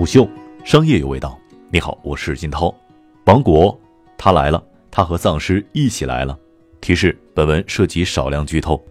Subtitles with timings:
[0.00, 0.26] 虎嗅，
[0.64, 1.38] 商业有味道。
[1.70, 2.74] 你好，我是金涛。
[3.26, 3.78] 王国，
[4.16, 6.38] 他来了，他和丧尸一起来了。
[6.80, 8.82] 提示：本文涉及少量剧透，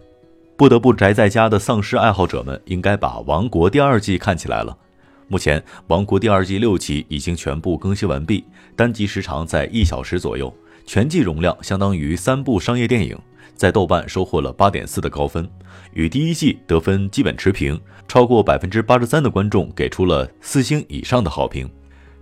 [0.56, 4.78] 不得不宅在家的丧尸爱好者们应该把《王国》第二季看起来了。
[5.26, 8.44] 目前，《王国》第二季六集已经全部更新完毕，
[8.76, 10.54] 单集时长在一小时左右，
[10.86, 13.18] 全季容量相当于三部商业电影。
[13.54, 15.48] 在豆瓣收获了八点四的高分，
[15.92, 17.80] 与第一季得分基本持平。
[18.08, 21.70] 超过百分之八十三的观众给出了四星以上的好评。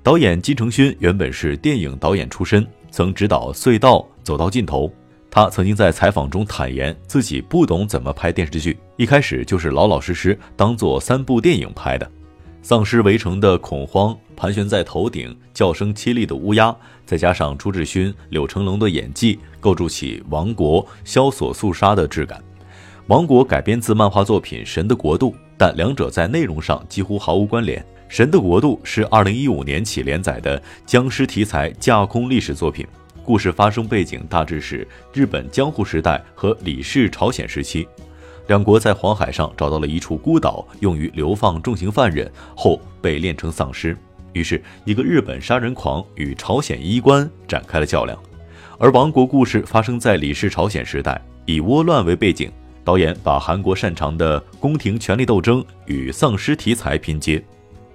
[0.02, 4.86] 导演金承勋原本是电影导演出身，曾执导《隧道》《走到尽头》。
[5.30, 12.10] 他曾经在采访中坦言，自己不懂怎么拍电视剧，一开始就是老老实实当做三部电影拍的。
[12.68, 22.44] 丧尸围城的恐慌，盘旋在头顶叫声凄厉的乌鸦，再加上朱志勋、柳成龙的演技，构筑起王国萧索肃杀的质感。
[23.06, 27.80] 王国改编自漫画作品《神的国度》，但两者在内容上几乎毫无关联。
[28.06, 32.86] 《神的国度》是2015年起连载的僵尸题材架空历史作品，
[33.24, 37.88] 故事发生背景大致是日本江户时代和李氏朝鲜时期。
[38.48, 43.94] 两国在黄海上找到了一处孤岛，用于流放重刑犯人，后被炼成丧尸。
[44.32, 48.18] 于是，一个日本杀人狂与朝鲜医官展开了较量。
[48.78, 52.50] 而亡国故事发生在李氏朝鲜时代，以倭乱为背景，
[52.82, 57.42] 导演把韩国擅长的宫廷权力斗争与丧尸题材拼接。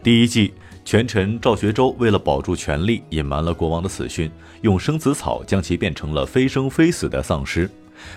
[0.03, 0.53] 第一季，
[0.85, 4.29] 权臣赵学周为了保住权力，隐瞒了国王的死讯，
[4.61, 7.67] 用生死草将其变成了非生非死的丧尸。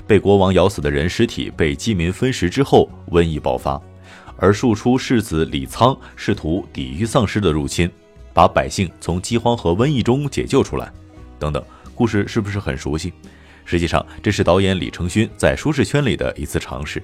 [0.06, 3.80] 被国王咬死的人尸体被饥民分食之后，瘟疫爆发，
[4.36, 7.91] 而庶出世子李沧试图抵御丧尸的入侵，
[8.32, 10.92] 把百姓从饥荒和瘟疫中解救出来。
[11.38, 11.62] 等等，
[11.94, 13.12] 故事是不是很熟悉？
[13.64, 17.02] 实际上，这是导演李承勋在舒适圈里的一次尝试。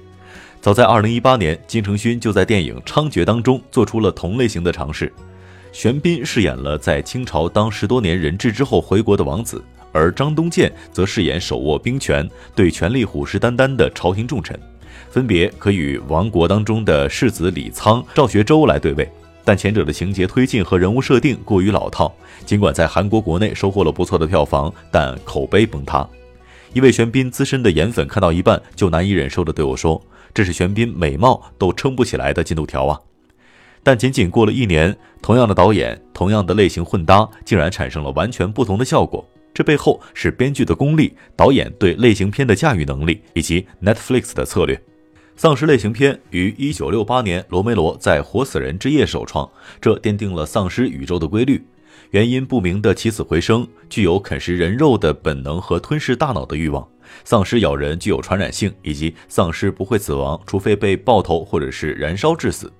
[0.61, 5.11] 早在2018年，金承勋就在电影《猖獗》当中做出了同类型的尝试。
[5.73, 9.61] 玄彬饰演了在清朝当十多年人质之后回国的王子。
[9.93, 14.59] 而张东健则饰演手握兵权、对权力虎视眈眈的朝廷重臣，
[15.09, 19.09] 分别可与亡国当中的世子李沧、赵学周来对位。
[19.45, 22.13] 但前者的情节推进和人物设定过于老套，
[22.45, 26.07] 尽管在韩国国内收获了不错的票房，但口碑崩塌。
[26.71, 30.01] 一位玄彬资深的颜粉看到一半就难以忍受地对我说
[30.33, 32.99] ：“这是玄彬美貌都撑不起来的进度条啊！”
[33.83, 39.23] 但仅仅过了一年，同样的导演、同样的类型混搭，竟然产生了完全不同的效果。
[39.53, 44.81] 这背后是编剧的功力、导演对类型片的驾驭能力以及 Netflix 的策略。
[45.35, 49.49] 丧尸类型片于1968年罗梅罗在《活死人之夜》首创，
[49.81, 51.63] 这奠定了丧尸宇宙的规律。
[52.11, 56.87] 原因不明的起死回生，具有啃食人肉的本能和吞噬大脑的欲望。
[57.23, 62.71] 丧尸咬人具有传染性，以及丧尸不会死亡，除非被爆头或者是燃烧致死。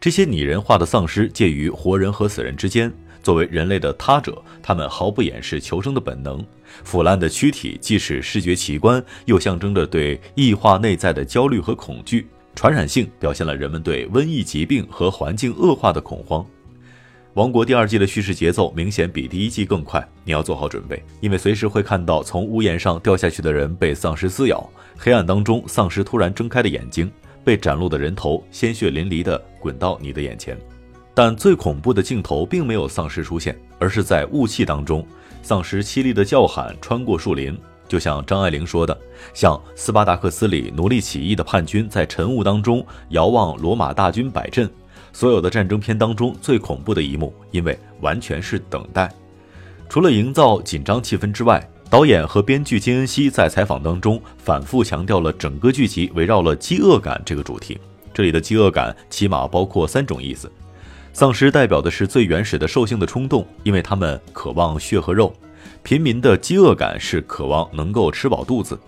[0.00, 2.92] 这些拟人化的丧尸介于活人和死人之间。
[3.22, 6.44] 作为人类的他者，他们毫不掩饰求生的本能。
[6.84, 12.26] 腐烂的躯体既是视觉奇观，又象征着对异化内在的焦虑和恐惧。
[12.54, 16.42] 传染性表现了人们对瘟疫疾病和环境恶化的恐慌。
[17.34, 27.08] 《王国》第二季的叙事节奏明显比第一季更快，你要做好准备，因为随时会看到从屋檐上掉下去的人被丧尸撕咬，黑暗当中丧尸突然睁开的眼睛，
[27.44, 30.58] 被斩落的人头鲜血淋漓地滚到你的眼前。
[31.18, 35.04] 但最恐怖的镜头并没有丧尸出现，而是在雾气当中，
[35.42, 37.58] 丧尸凄厉的叫喊穿过树林，
[37.88, 38.96] 就像张爱玲说的，
[39.34, 44.70] 像斯巴达克斯里奴隶起义的叛军在晨雾当中遥望罗马大军摆阵。
[45.12, 49.12] 所有的战争片当中最恐怖的一幕，因为完全是等待。
[49.88, 57.76] 除了营造紧张气氛之外，导演和编剧金恩熙在采访当中反复强调了整个剧集围绕了饥饿感这个主题。
[58.14, 60.48] 这里的饥饿感起码包括三种意思。
[61.18, 65.32] 丧尸代表的是最原始的兽性的冲动，因为他们渴望血和肉；
[65.82, 68.78] 平民的饥饿感是渴望能够吃饱肚子。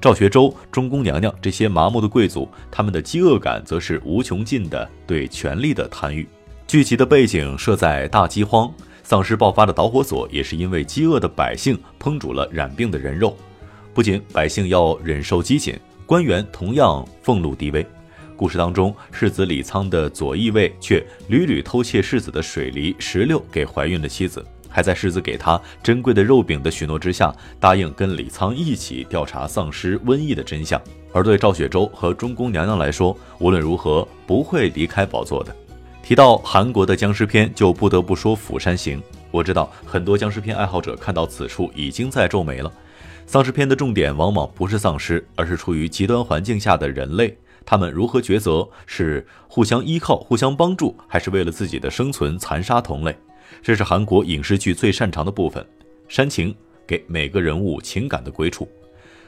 [0.00, 6.28] 赵学周、中宫娘娘这些麻木的贵族，他们的饥饿感则是无穷尽的对权力的贪欲。
[6.64, 8.72] 剧集的背景设在大饥荒，
[9.02, 13.36] 丧尸爆发的导火索也是因为饥饿的百姓烹煮了染病的人肉。
[13.92, 15.74] 不仅百姓要忍受饥馑，
[16.06, 17.84] 官员同样俸禄低微。
[18.40, 30.80] 故事当中，世子李沧的左翼卫却屡屡偷窃世子的水梨、石榴给怀孕的妻子，还在世子给他珍贵的肉饼的许诺之下，答应跟李沧一起调查丧尸瘟疫的真相。
[31.12, 35.54] 而对赵雪洲和中宫娘娘来说，无论如何不会离开宝座的。
[36.02, 38.98] 提到韩国的僵尸片，就不得不说《釜山行》。
[39.30, 42.72] 我知道很多僵尸片爱好者看到此处已经在皱眉了。
[43.26, 47.36] 丧尸片的重点往往不是丧尸，而是处于极端环境下的人类。
[47.64, 48.68] 他们如何抉择？
[48.86, 53.16] 是互相依靠、互相帮助，还是为了自己的生存残杀同类？
[53.62, 55.64] 这是韩国影视剧最擅长的部分，
[56.08, 56.54] 煽情，
[56.86, 58.68] 给每个人物情感的归处。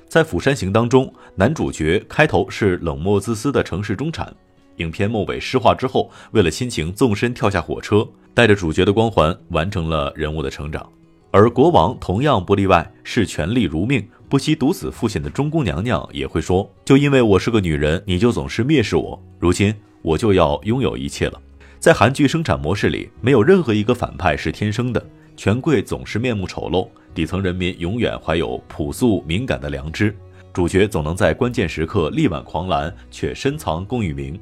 [0.09, 4.35] 在《釜山行》当中，男主角开头是冷漠自私的城市中产，
[4.77, 10.87] 影片末尾诗化之后，为了亲情纵身跳下火车，带着主角的光环完成了人物的成长。
[11.33, 14.07] 而国王同样不例外，视权力如命。
[14.29, 19.19] 不惜毒死父亲的中宫娘娘也会说：“就因为我是个女人，你就总是蔑视我。
[19.39, 21.41] 如今我就要拥有一切了。”
[21.81, 25.03] 在韩剧生产模式里，没有任何一个反派是天生的，
[25.35, 30.15] 权贵总是面目丑陋，底层人民永远怀有朴素敏感的良知，
[30.53, 34.39] 主角总能在关键时刻力挽狂澜，却深藏功与名，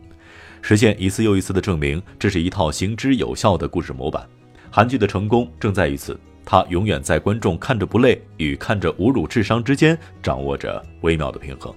[0.60, 4.26] 实现一次又一次的证明，这是一套行之有效的故事模板。
[4.72, 6.18] 韩剧的成功正在于此。
[6.50, 11.72] 他永远在观众看着不累与看着侮辱智商之间掌握着微妙的平衡。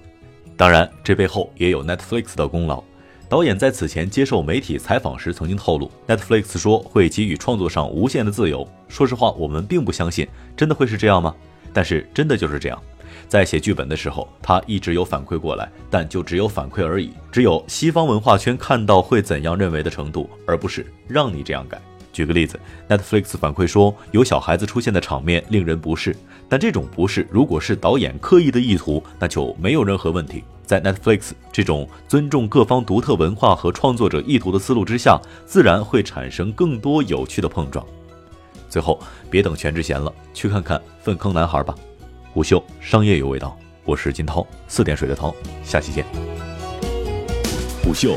[0.56, 2.82] 当然，这背后也有 Netflix 的功劳。
[3.28, 8.68] 导演在此前接受媒体采访时曾经透露，Netflix 说会给予创作上无限的自由。
[8.88, 10.26] 说实话，我们并不相信，
[10.56, 11.32] 真的会是这样吗？
[11.72, 12.82] 但是真的就是这样。
[13.28, 21.80] 在写剧本的时候，他一直有反馈过来，但就只有反馈而已，只有西方文化圈看到会怎样认为的程度，而不是让你这样改。
[22.14, 22.58] 举个例子
[22.88, 26.16] ，Netflix 反馈说有小孩子出现的场面令人不适，
[26.48, 30.44] 但这种不适如果是导演刻意的意图，那就没有任何问题。
[30.64, 37.84] 在 Netflix 这种尊重各方独特文化和创作者意图的思路之下，自然会产生更多有趣的碰撞。
[38.70, 41.74] 最后，别等全智贤了，去看看《粪坑男孩》吧。
[42.32, 45.34] 虎嗅商业有味道，我是金涛，四点水的涛，
[45.64, 46.06] 下期见。
[47.82, 48.16] 虎嗅。